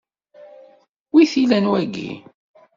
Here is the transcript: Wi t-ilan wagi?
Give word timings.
Wi 1.13 1.23
t-ilan 1.31 1.65
wagi? 1.71 2.09